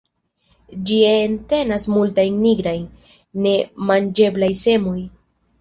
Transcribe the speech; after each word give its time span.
Ĝi 0.89 0.95
entenas 1.09 1.85
multajn 1.95 2.39
nigraj, 2.47 2.75
ne 3.47 3.55
manĝeblaj 3.91 4.51
semoj. 4.65 4.99